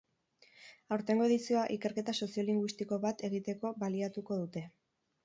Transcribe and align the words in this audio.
Aurtengo 0.95 1.27
edizioa 1.27 1.65
ikerketa 1.75 2.15
soziolinguistiko 2.27 2.99
bat 3.05 3.21
egiteko 3.29 3.73
baliatuko 3.85 4.39
dute. 4.41 4.65